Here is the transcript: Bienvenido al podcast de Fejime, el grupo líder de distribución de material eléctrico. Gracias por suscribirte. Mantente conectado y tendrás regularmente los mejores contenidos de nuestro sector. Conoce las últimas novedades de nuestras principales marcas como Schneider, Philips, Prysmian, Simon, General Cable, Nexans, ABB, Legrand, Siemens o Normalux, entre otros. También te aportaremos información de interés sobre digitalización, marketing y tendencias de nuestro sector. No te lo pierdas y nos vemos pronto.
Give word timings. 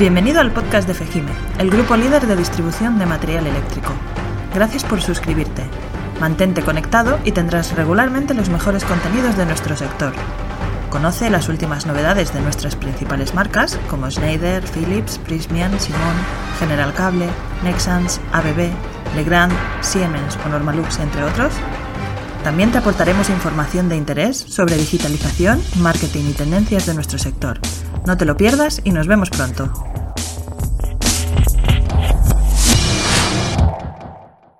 Bienvenido 0.00 0.40
al 0.40 0.50
podcast 0.50 0.88
de 0.88 0.94
Fejime, 0.94 1.30
el 1.58 1.68
grupo 1.68 1.94
líder 1.94 2.26
de 2.26 2.34
distribución 2.34 2.98
de 2.98 3.04
material 3.04 3.46
eléctrico. 3.46 3.92
Gracias 4.54 4.82
por 4.82 5.02
suscribirte. 5.02 5.62
Mantente 6.18 6.62
conectado 6.62 7.18
y 7.22 7.32
tendrás 7.32 7.76
regularmente 7.76 8.32
los 8.32 8.48
mejores 8.48 8.82
contenidos 8.86 9.36
de 9.36 9.44
nuestro 9.44 9.76
sector. 9.76 10.14
Conoce 10.88 11.28
las 11.28 11.50
últimas 11.50 11.84
novedades 11.84 12.32
de 12.32 12.40
nuestras 12.40 12.76
principales 12.76 13.34
marcas 13.34 13.78
como 13.90 14.10
Schneider, 14.10 14.62
Philips, 14.62 15.18
Prysmian, 15.18 15.78
Simon, 15.78 16.16
General 16.58 16.94
Cable, 16.94 17.28
Nexans, 17.62 18.22
ABB, 18.32 18.70
Legrand, 19.14 19.52
Siemens 19.82 20.38
o 20.46 20.48
Normalux, 20.48 20.98
entre 20.98 21.24
otros. 21.24 21.52
También 22.42 22.72
te 22.72 22.78
aportaremos 22.78 23.28
información 23.28 23.88
de 23.88 23.96
interés 23.96 24.38
sobre 24.38 24.76
digitalización, 24.76 25.62
marketing 25.80 26.30
y 26.30 26.32
tendencias 26.32 26.86
de 26.86 26.94
nuestro 26.94 27.18
sector. 27.18 27.60
No 28.06 28.16
te 28.16 28.24
lo 28.24 28.36
pierdas 28.36 28.80
y 28.82 28.92
nos 28.92 29.06
vemos 29.06 29.28
pronto. 29.28 29.70